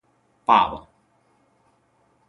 [0.45, 0.87] 爸爸